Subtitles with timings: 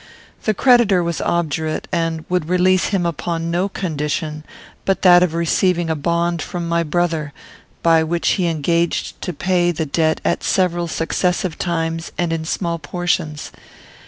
[0.45, 4.43] The creditor was obdurate, and would release him upon no condition
[4.83, 7.33] but that of receiving a bond from my brother,
[7.83, 12.79] by which he engaged to pay the debt at several successive times and in small
[12.79, 13.51] portions.